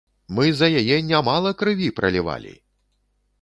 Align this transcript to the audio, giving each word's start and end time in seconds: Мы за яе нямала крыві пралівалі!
Мы 0.37 0.45
за 0.59 0.69
яе 0.79 0.97
нямала 1.09 1.51
крыві 1.61 1.91
пралівалі! 2.01 2.55